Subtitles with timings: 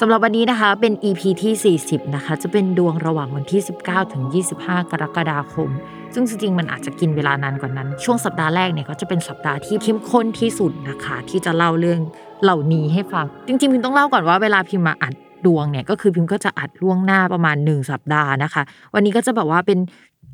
[0.00, 4.24] สำหรับวันนี้นะคะเป็น EP ที่ 40 นะคะ จะเป็นดวงระหว่างวันที่ 19 ถึง
[4.56, 5.70] 25 กรกฎาคม
[6.14, 12.00] ซึ่งจริงๆ มันอาจจะกินเวลานานกว่านั้น ช่วงสัปดาห์แรกเนี่ยก็จะเป็นสัปดาห์ที่เข้มข้นที่สุดนะคะ ที่จะเล่าเรื่อง
[12.42, 15.14] เหล่านี้ให้ฟัง จริงๆ พิมต้องเล่าก่อนว่าเวลาพิมมาอัด
[15.46, 18.62] ดวงเนี่ยก็คือพิมก็จะอัดล่วงหน้าประมาณ 1 สัปดาห์นะคะ
[18.94, 19.78] วันนี้ก็จะแบบว่าเป็น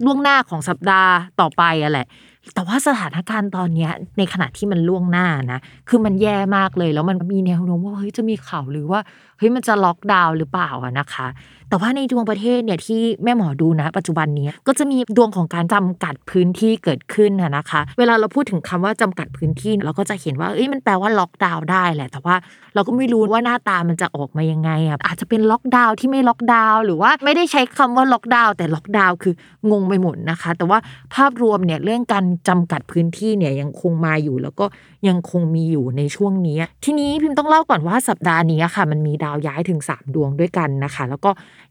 [0.04, 2.08] ล่วงหน้าของสัปดาห์ต่อไปอะแหละ
[2.54, 9.00] แต่ว่าสถานการณ์ตอนนี้ในขณะที่มันล่วงหน้านะ คือมันแย่มากเลย แล้วมันมีแนวโน้มว่าเฮ้ยจะมีข่าวหรือว่า
[9.46, 11.26] ฮ้ยมันจะล็อกดาวน์หรือเปล่าอะนะคะ
[11.68, 22.36] แต่ว่าในดวงประเทศเนี่ยที่แม่หมอดูนะ ปัจจุบันนี้ก็จะมีดวงของการจำกัดพื้นที่เกิดขึ้นนะคะ เวลาเราพูดถึงคำว่าจำกัดพื้นที่เราก็จะเห็นว่าเอ้ยมันแปลว่าล็อกดาวน์ได้แหละ แต่ว่า
[22.74, 29.34] เราก็ไม่รู้ว่าหน้าตามันจะออกมายังไงอะอาจจะเป็นล็อกดาวน์ที่ไม่ล็อกดาวน์หรือว่าไม่ได้ใช้คำว่าล็อกดาวน์แต่ล็อกดาวน์คือ
[29.70, 30.78] งงไปหมดนะคะ แต่ว่า
[31.14, 34.64] ภาพรวมเนี่ยเรื่องการจำกัดพื้นที่เนี่ยยังคงมาอยู่ แล้วก็
[35.08, 41.30] ยังคงมีอยู่ในช่วงนี้ ทีนี้พิมพ์ต้องเล่าก่อนว่าสัปดาห์นี้ค่ะ มันมีดาวย้ายถึง 3 ดวงด้วยกันนะคะ แล้วก็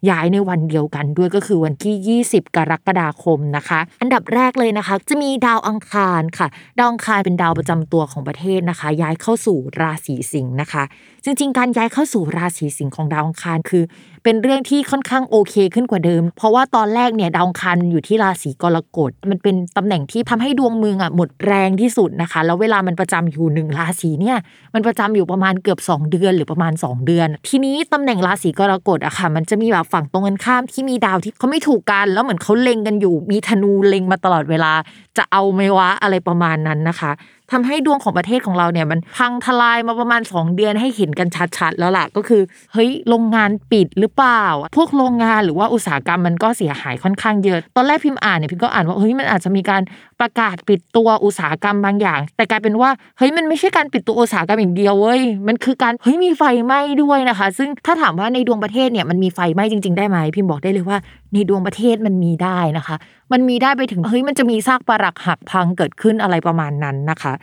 [0.10, 6.48] ย้ายในวันเดียวกันด้วยก็คือวันที่ 20 กรกฎาคมนะคะ อันดับแรกเลยนะคะ จะมีดาวอังคารค่ะ
[6.78, 10.84] ดาวอังคารเป็นดาวประจำตัวของประเทศนะคะ ย้ายเข้าสู่ราศีสิงห์นะคะ
[11.24, 13.84] จริงๆ การย้ายเข้าสู่ราศีสิงห์ของดาวอังคารคือ
[14.24, 24.38] เป็นเรื่องที่ค่อนข้างโอเคขึ้นกว่าเดิม เพราะว่าตอนแรกเนี่ยดาวอังคารอยู่ที่ราศีกรกฎมันเป็นตำแหน่งที่ทำให้ดวงเมืองอะหมดแรงที่สุดนะคะ แล้วเวลามันประจำอยู่หนึ่งราศีเนี่ย
[24.74, 34.72] มันประจำอยู่ประมาณเกือบ 2 เดือนหรือประมาณ 2 เดือน ทีนี้ตำแหน่งราศีกรกฎอะค่ะ มันจะมีแบบฝั่งตรงกันข้ามที่มีดาวที่เขาไม่ถูกกันแล้วเหมือนเขาเล็งกันอยู่ มีธนูเล็งมาตลอดเวลา
[35.18, 37.12] จะเอาไหมวะอะไรประมาณนั้นนะคะ
[37.52, 41.28] ทำให้ดวงของประเทศของเราเนี่ยมันพังทลายมาประมาณ 2 เดือนให้เห็นกัน
[41.58, 42.42] ชัดๆ แล้วล่ะก็คือ
[42.74, 44.44] เฮ้ยโรงงานปิดหรือเปล่า
[44.78, 49.82] พวกโรงงานหรือว่าอุตสาหกรรมมันก็เสียหายค่อนข้างเยอะ ตอนแรกพิมพ์อ่านเนี่ยพิมก็อ่านว่าเฮ้ยมันอาจจะมีการ
[50.20, 60.98] ประกาศปิดตัวอุตสาหกรรมบางอย่าง แต่กลายเป็นว่าเฮ้ยมันไม่ใช่การปิดตัวอุตสาหกรรมอย่างเดียวเว้ยมันคือการเฮ้ยมีไฟไหม้ด้วยนะคะ ซึ่งถ้าถามว่าในดวงประเทศเนี่ยมันมีไฟไหม้จริง ๆได้ไหมพิมบอกได้เลยว่า
[61.34, 62.96] ในดวงประเทศมันมีได้นะคะ
[63.32, 67.34] มันมีได้ไปถึงเฮ้ยมันจะมีซากปรักหักพังเกิดขึ้นอะไรประมาณนั้นนะคะ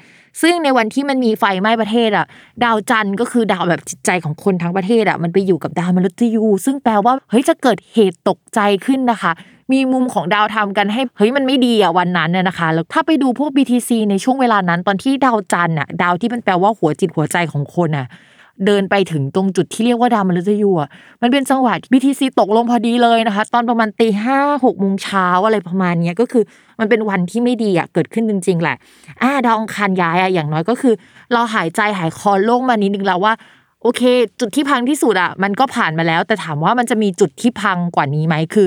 [0.42, 2.26] ซึ่งในวันที่มันมีไฟไหม้ประเทศอะ
[2.64, 9.32] ดาวจันทร์ก็คือดาวแบบจิตใจของคนทั้งประเทศอะมันไปอยู่กับดาวมฤตยู ซึ่งแปลว่าเฮ้ยจะเกิดเหตุตกใจขึ้นนะคะ
[9.72, 18.06] มีมุมของดาวทำกันให้เฮ้ยมันไม่ดีอะวันนั้นน่ยนะคะแล้วถ้าไปดูพวก BTC ในช่วงเวลานั้น ตอนที่ดาวจันทร์อะดาวที่มันแปลว่าหัวจิตหัวใจของคนอะ
[18.66, 20.88] เดินไปถึงตรงจุดที่เรียกว่าดาวมฤตยูอะ
[21.22, 26.44] มันเป็นจังหวะ BTC ตกลงพอดีเลยนะคะ ตอนประมาณตีห้าหกโมงเช้าอะไรประมาณนี้ก็คือ
[26.80, 28.76] มันเป็นวันที่ไม่ดีอะเกิดขึ้นจริง ๆ แหละ
[29.22, 30.94] อ่าดาวองคารย้ายอะอย่างน้อยก็คือ
[31.32, 33.34] เราหายใจหายคอโล่งมานิดนึงแล้วว่า
[33.82, 34.02] โอเค
[34.40, 38.66] จุดที่พังที่สุดอะมันก็ผ่านมาแล้ว แต่ถามว่ามันจะมีจุดที่พังกว่านี้ไหมคือ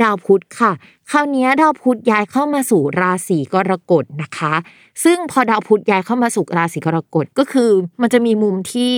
[0.00, 0.72] ดาวพุธค่ะ
[1.10, 4.54] คราวนี้ดาวพุธย้ายเข้ามาสู่ราศีกรกฎนะคะ
[5.04, 8.92] ซึ่งพอดาวพุธย้ายเข้ามาสู่ราศีกรกฎก็คือ มันจะมีมุมที่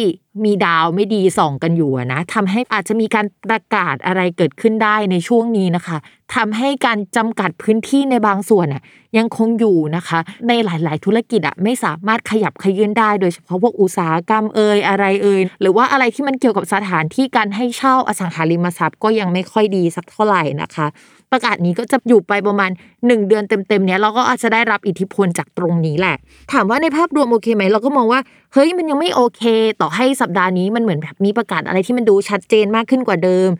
[0.44, 5.96] มีดาวไม่ดีส่องกันอยู่นะทำให้อาจจะมีการประกาศอะไรเกิดขึ้นได้ในช่วงนี้นะคะ
[6.34, 8.82] ทำให้การจำกัดพื้นที่ในบางส่วนอะ
[9.18, 10.18] ยังคงอยู่นะคะ
[10.48, 20.86] ในหลาย ๆ ธุรกิจอะไม่สามารถขยับขยื่นได้ โดยเฉพาะพวกอุตสาหกรรมเอ่ยอะไรเอ่ยหรือว่าอะไรที่มันเกี่ยวกับสถานที่การให้เช่าอสังหาริมทรัพย์ก็ยังไม่ค่อยดีสักเท่าไหร่นะคะ
[21.34, 26.16] ประกาศนี้ก็จะอยู่ไปประมาณ 1 เดือนเต็มๆเนี้ยเราก็อาจจะได้รับอิทธิพลจากตรงนี้แหละ
[26.52, 28.20] ถามว่าในภาพรวมโอเคไหมเราก็มองว่า
[28.52, 29.42] เฮ้ยมันยังไม่โอเค
[29.80, 33.50] ต่อให้สัปดาห์นี้มันเหมือนแบบมีประกาศอะไรที่มันดูชัดเจนมากขึ้นกว่าเดิม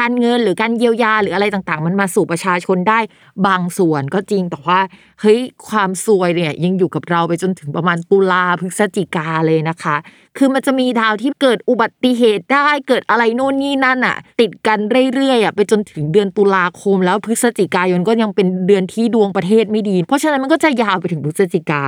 [0.00, 3.00] การเงินหรือการเยียวยาหรืออะไรต่างๆ มันมาสู่ประชาชนได้
[3.46, 4.80] บางส่วนก็จริงแต่ว่า
[5.20, 9.96] เฮ้ยความซวยเนี่ยยังอยู่กับเราไปจนถึงประมาณตุลาพฤศจิกาเลยนะคะ
[10.38, 14.78] คือมันจะมีดาวที่เกิดอุบัติเหตุได้เกิดอะไรโน่นนี่นั่นอะ ติดกัน
[15.14, 21.82] เรื่อยๆอะไปจนถึงเดือนตุลาคม แล้วพฤศจิกายนก็ยังเป็นเดือนที่ดวงประเทศไม่ดี เพราะฉะนั้นมันก็จะยาวไปถึงพฤศจิกา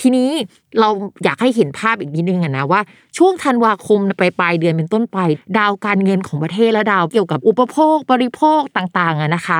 [0.00, 0.30] ทีนี้
[0.80, 0.88] เรา
[1.24, 2.80] อยากให้เห็นภาพอีกนิดนึงอะนะว่า
[3.18, 5.18] ช่วงธันวาคมไปปลายเดือนเป็นต้นไป
[5.58, 9.58] ดาวการเงินของประเทศและดาวเกี่ยวกับอุปโภคบริโภคต่างๆอะนะคะ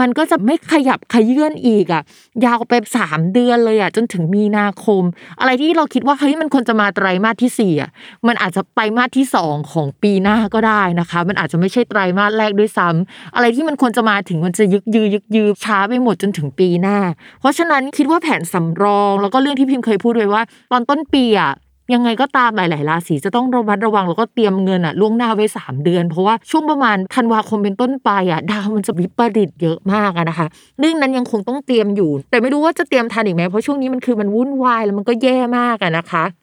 [0.00, 2.02] มันก็จะไม่ขยับขยื่นอีกอะ
[2.44, 5.02] ยาวไปสามเดือนเลยอะจนถึงมีนาคม
[5.40, 7.90] อะไรที่เราคิดว่าเฮ้ยมันควรจะมาไตรมาสที่สี่อะ
[8.26, 16.98] มันอาจจะไปมาสที่สองของปีหน้าก็ได้นะคะ มันอาจจะไม่ใช่ไตรมาสแรกด้วยซ้ำอะไรที่มันควรจะมาถึงมันจะยึกยือยึกยือช้าไปหมดจนถึงปีหน้า
[17.40, 20.42] เพราะฉะนั้นคิดว่าแผนสำรอง แล้วก็เรื่องที่พิมพ์เคยพูดไว้ว่า
[20.72, 21.52] ตอนต้นปีอะ
[21.94, 30.46] ยังไงก็ตามหลาย ๆ ราศีจะต้องระมัดระวังแล้วก็เตรียมเงินอะล่วงหน้าไว้ 3 เดือน เพราะว่าช่วงประมาณธันวาคมเป็นต้นไปอะดาวมันจะวิปริตเยอะมากอะนะคะ
[30.78, 36.24] เรื่องนั้นยังคงต้องเตรียมอยู่ แต่ไม่รู้ว่าจะเตรียมทันอีกไหมเพราะช่วงนี้มันคือมันวุ่นวายแล้วมันก็แย่มากอะนะคะ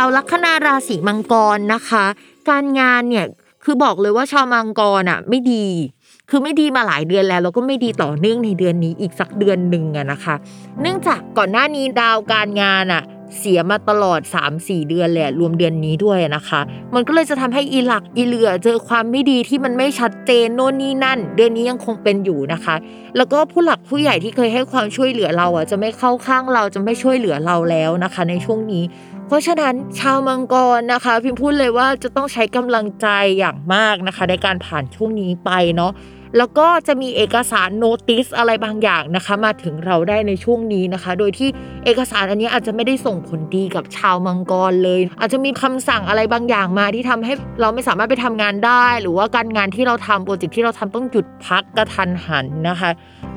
[0.00, 2.04] าวลัคนาราศีมังกรนะคะ
[2.50, 3.26] การงานเนี่ย
[3.64, 5.66] คือบอกเลยว่าชาวมังกรอะ ไม่ดี
[6.30, 10.34] คือไม่ดีมาหลายเดือนแล้วแล้วก็ไม่ดีต่อเนื่องในเดือนนี้อีกสักเดือนหนึ่งอะนะคะ
[10.80, 13.02] เนื่องจากก่อนหน้านี้ดาวการงานอะ
[13.38, 14.20] เสียมาตลอด
[14.54, 16.60] 3-4 เดือนเละรวมเดือนนี้ด้วยนะคะ
[16.94, 22.74] มันก็เลยจะทำให้อีหลักอีเหลือเจอความไม่ดีที่มันไม่ชัดเจนโน่นนี่นั่น เดือนนี้ยังคงเป็นอยู่นะคะ
[23.16, 28.84] แล้วก็ผู้หลักผู้ใหญ่ที่เคยให้ความช่วยเหลือเราอะจะไม่เข้าข้างเราจะไม่ช่วยเหลือเราแล้วนะคะ ในช่วงนี้
[29.28, 33.08] เพราะฉะนั้นชาวมังกรนะคะ พิมพูดเลยว่าจะต้องใช้กำลังใจ
[33.38, 35.92] อย่างมากนะคะ ในการผ่านช่วงนี้ไปเนาะ
[36.36, 41.48] แล้วก็จะมีเอกสารโนติสอะไรบางอย่างนะคะ มาถึงเราได้ในช่วงนี้นะคะ โดยที่
[41.84, 52.90] เอกสารอันนี้อาจจะไม่ได้ส่งผลดีกับชาวมังกรเลย อาจจะมีคำสั่งอะไรบางอย่างมาที่ทำให้เราไม่สามารถไปทำงานได้ หรือว่าการงานที่เราทำโปรเจกต์ที่เราทำต้องหยุดพักกระทันหันนะคะ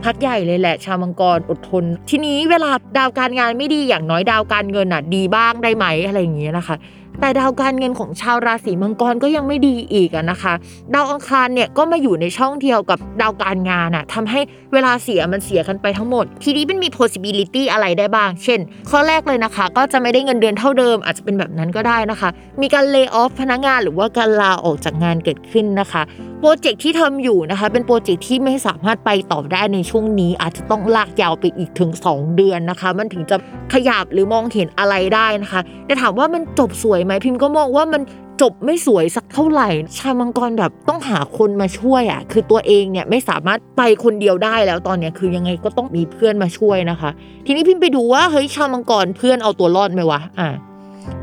[0.04, 6.78] พักใหญ่เลยแหละ ชาวมังกรอดทน ทีนี้เวลาดาวการงานไม่ดีอย่างน้อยดาวการเงินอะ ดีบ้างได้ไหมอะไรอย่างเงี้ยนะคะ
[7.22, 10.54] แต่ดาวการเงินของชาวราศีมังกรก็ยังไม่ดีอีกนะคะ
[10.94, 14.40] ดาวอังคารเนี่ยก็มาอยู่ในช่องเดียวกับดาวการงานอะทำให้
[14.74, 22.30] เวลาเสียมันเสียกันไปทั้งหมด ทีนี้มันมี possibility อะไรได้บ้าง เช่น ข้อแรกเลยนะคะ ก็จะไม่ได้เงินเดือนเท่าเดิม อาจจะเป็นแบบนั้นก็ได้นะคะ
[22.62, 26.02] มีการ lay off พนักงานหรือว่าการลาออกจากงานเกิดขึ้นนะคะ
[26.42, 33.38] โปรเจกต์ที่ทำอยู่นะคะ เป็นโปรเจกต์ที่ไม่สามารถไปต่อได้ในช่วงนี้ อาจจะต้องลากยาวไปอีกถึง 2 เดือนนะคะ มันถึงจะ
[33.74, 38.02] ขยับหรือมองเห็นอะไรได้นะคะแต่ถามว่ามันจบสวยไหมพิมพ์ก็มองว่ามัน
[38.42, 47.10] จบไม่สวยสักเท่าไหร่ ชามังกรแบบต้องหาคนมาช่วยอะ คือตัวเองเนี่ยไม่สามารถไปคนเดียวได้แล้วตอนเนี้ยคือยังไงก็ต้องมีเพื่อนมาช่วยนะคะ
[47.46, 50.50] ทีนี้พิมพ์ไปดูว่าเฮ้ยชามังกรเพื่อนเอาตัวรอดไหมวะอะ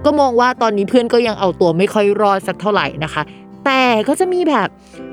[0.05, 3.23] ก็มองว่าตอนนี้เพื่อนก็ยังเอาตัวไม่ค่อยรอดสักเท่าไหร่นะคะ
[3.67, 4.69] แต่ก็จะมีแบบ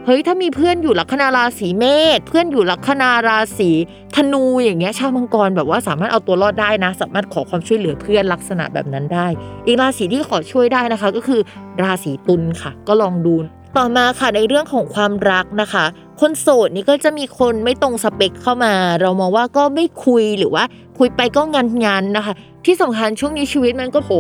[0.06, 1.86] เฮ้ยถ้ามีเพื่อนอยู่ลัคนาราศีเม
[2.18, 3.70] ษเพื่อนอยู่ลัคนาราศี
[4.16, 9.28] ธนูอย่างเงี้ยชาวมังกรแบบว่าสามารถเอาตัวรอดได้นะ สามารถขอความช่วยเหลือเพื่อนลักษณะแบบนั้นได้
[9.66, 11.42] อีกราศีที่ขอช่วยได้นะคะ ก็คือ
[11.84, 13.36] ราศีตุลค่ะ ก็ลองดู
[13.78, 15.86] ต่อมาค่ะในเรื่องของความรักนะคะ
[16.22, 20.64] คนโสดนี่ก็จะมีคนไม่ตรงสเปคเข้ามา เรามองว่าก็ไม่คุยหรือว่า
[20.98, 22.34] คุยไปก็งานงานนะคะ
[22.66, 24.12] ที่สำคัญช่วงนี้ชีวิตมันก็โห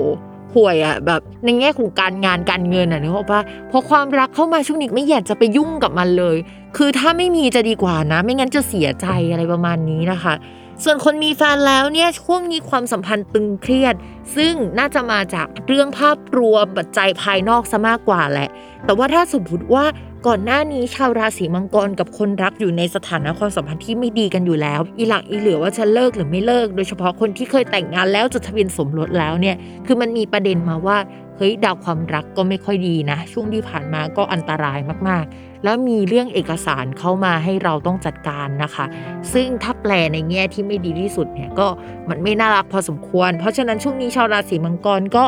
[0.55, 3.41] ป่วยอะแบบในแง่ของการงานการเงินอะนึกออกปะ
[3.71, 6.37] พอความรักเข้ามาช่วงนี้ไม่อยากจะไปยุ่งกับมันเลย
[6.77, 10.33] คือถ้าไม่มีจะดีกว่านะ ไม่งั้นจะเสียใจอะไรประมาณนี้นะคะ
[10.83, 13.95] ส่วนคนมีแฟนแล้วเนี่ยช่วงนี้ความสัมพันธ์ตึงเครียด
[14.35, 18.49] ซึ่งน่าจะมาจากเรื่องภาพรวมปัจจัยภายนอกซะมากกว่าแหละ
[18.85, 19.85] แต่ว่าถ้าสมมติว่า
[20.27, 30.97] ก่อนหน้านี้ชาวราศีมังกรกับคนรักอยู่ในสถานะความสัมพันธ์ที่ไม่ดีกันอยู่แล้ว อีหลักอีเหลือว่าจะเลิกหรือไม่เลิก โดยเฉพาะคนที่เคยแต่งงานแล้วจดทะเบียนสมรสแล้วเนี่ย คือมันมีประเด็นมาว่า
[31.37, 38.85] เฮ้ยดาวความรักก็ไม่ค่อยดีนะ ช่วงที่ผ่านมาก็อันตรายมากๆ แล้วมีเรื่องเอกสารเข้ามาให้เราต้องจัดการนะคะ
[39.33, 41.67] ซึ่งถ้าแปลในแง่ที่ไม่ดีที่สุดเนี่ยก็
[42.09, 45.23] มันไม่น่ารักพอสมควร เพราะฉะนั้นช่วงนี้ชาวราศีมังกรก็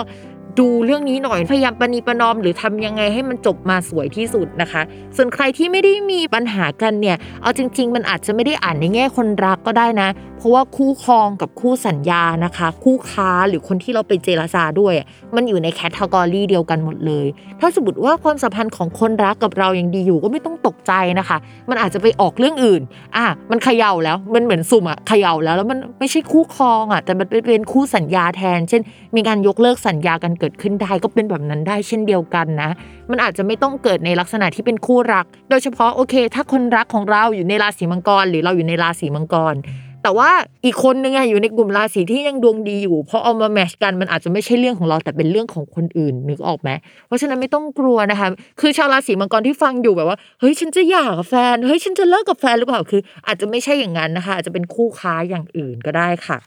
[0.60, 4.82] ดูเรื่องนี้หน่อยพยายามปณีประนอม หรือทำยังไงให้มันจบมาสวยที่สุดนะคะ
[5.16, 14.94] ส่วนใครที่ไม่ได้มีปัญหากันเนี่ยเอาจริง ๆ มันอาจจะไม่ได้อ่านในแง่คนรักก็ได้นะเพราะว่าคู่ครองกับคู่สัญญานะคะ คู่ค้าหรือคนที่เราไปเจรจาด้วย
[15.36, 17.26] มันอยู่ในแคตตากรีเดียวกันหมดเลย
[17.60, 21.38] ถ้าสมมติว่าความสัมพันธ์ของคนรักกับเรายังดีอยู่ก็ไม่ต้องตกใจนะคะ
[21.70, 22.82] มันอาจจะไปออกเรื่องอื่น
[23.16, 28.82] อะมันเขย่าแล้วมันเหมือนสุ่มอะเขย่าแล้วแล้วมันไม่ใช่คู่ครองอะแต่มันเป็นคู่สัญญาแทน เช่น
[29.16, 32.70] มีการยกเลิกสัญญากันเกิดขึ้นได้ก็เป็นแบบนั้นได้เช่นเดียวกันนะ
[33.12, 39.56] มันอาจจะไม่ต้องเกิดในลักษณะที่เป็นคู่รัก โดยเฉพาะโอเค ถ้าคนรักของเราอยู่ในราศีมังกร หรือเราอยู่ในราศีมังกร
[40.06, 40.32] แต่ว่า
[40.66, 46.70] อีกคนนึงอะอยู่ในกลุ่มราศีที่ยังดวงดีอยู่พอเอามาแมชกันมันอาจจะไม่ใช่เรื่องของเราแต่เป็นเรื่องของคนอื่นนึกออกไหม
[47.08, 48.28] เพราะฉะนั้นไม่ต้องกลัวนะคะ
[48.62, 56.38] คือชาวราศีมังกรที่ฟังอยู่แบบว่าเฮ้ยฉันจะหย่ากับแฟนเฮ้ยฉันจะเลิกกับแฟนหรือเปล่าคือ อาจจะไม่ใช่อย่างนั้นนะคะ อาจจะเป็นคู่ค้าอย่างอื่นก็ได้ค่ะ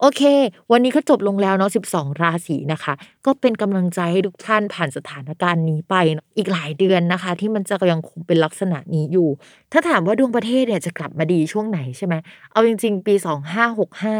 [0.00, 0.22] โอเค
[0.72, 2.94] วันนี้ก็จบลงแล้วเนาะ 12 ราศีนะคะ
[3.26, 5.94] ก็เป็นกำลังใจให้ทุกท่านผ่านสถานการณ์นี้ไป
[6.36, 9.28] อีกหลายเดือนนะคะ ที่มันจะยังคงเป็นลักษณะนี้อยู่
[9.72, 12.14] ถ้าถามว่าดวงประเทศเนี่ยจะกลับมาดีช่วงไหนใช่ไหม
[12.52, 14.18] เอาจริง ๆ ปี 2565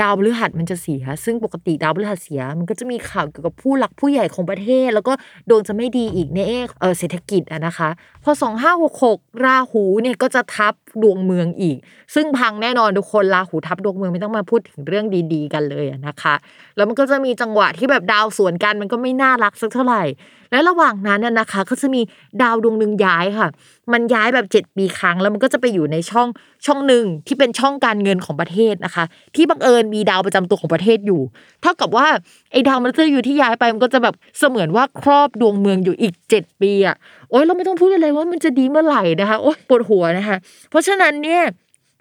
[0.00, 5.12] ดาวพฤหัสมันจะเสีย ซึ่งปกติดาวพฤหัสเสีย มันก็จะมีข่าวเกี่ยวกับผู้หลักผู้ใหญ่ของประเทศ แล้วก็
[5.48, 6.38] ดวงจะไม่ดีอีกใน
[6.80, 7.88] เออเศรษฐกิจอะนะคะ
[8.24, 8.30] พอ
[8.88, 11.76] 2566 ราหูเนี่ยก็จะทับดวงเมืองอีก
[12.14, 16.34] ซึ่งพังแน่นอนทุกคนราหูทับดวงเมืองไม่ต้องมาพูดถึงเรื่องดี ๆ กันเลยอะนะคะ
[16.76, 20.04] แล้วมันก็จะมีจังหวะที่แบบดาวสวนกันมันก็ไม่น่ารักสักเท่าไหร่
[20.50, 22.00] และระหว่างนั้นน่ะนะคะ ก็จะมี
[22.42, 23.48] ดาวดวงหนึ่งย้ายค่ะ
[23.92, 26.28] มันย้ายแบบ7ปีครั้งแล้วมันก็จะไปอยู่ในช่อง
[26.66, 29.04] ช่องหนึ่งที่เป็นช่องการเงินของประเทศนะคะ
[29.36, 31.20] ที่บังเอิญมีดาวประจำตัวของประเทศอยู่
[31.62, 32.06] เท่ากับว่า
[32.52, 36.96] ไอ้ดาวมันจะอยู่ที่ย้ายไปมันก็จะแบบเสมือนว่าครอบดวงเมืองอยู่อีกเจ็ดปีอะ
[37.30, 40.36] โอ๊ยเราไม่ต้องพูดอะไรว่ามันจะดีเมื่อไหร่นะคะโอ๊ยปวดหัวนะคะ
[40.70, 41.42] เพราะฉะนั้นเนี่ย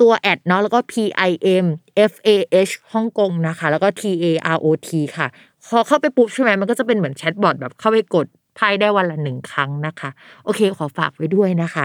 [0.00, 0.94] ตัว add เนาะแล้วก็ p
[1.28, 1.30] i
[1.64, 1.66] m
[2.10, 2.28] F A
[2.68, 4.24] H ฮ่องกงนะคะ แล้วก็ T A
[4.56, 5.26] R O T ค่ะ
[5.68, 8.26] พอเข้าไปปุ๊บใช่ไหมมันก็จะเป็นเหมือน chatbot แบบเข้าไปกด
[8.56, 10.10] ไพ่ได้วันละหนึ่งครั้งนะคะ
[10.44, 11.84] โอเคขอฝากไว้ด้วยนะคะ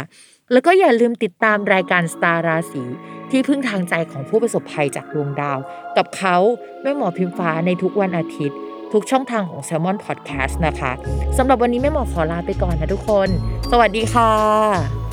[0.51, 2.83] แล้วก็อย่าลืมติดตามรายการสตาร์ราศี
[3.31, 5.57] ที่พึ่งทางใจของผู้ประสบภัยจากดวงดาว
[5.97, 6.35] กับเขา
[6.81, 8.57] แม่หมอพิมฟ้าในทุกวันอาทิตย์
[8.93, 10.91] ทุกช่องทางของ Salmon Podcast นะคะ
[11.37, 13.29] สำหรับวันนี้แม่หมอขอลาไปก่อนนะทุกคน
[13.71, 15.04] สวัสดีค่ะ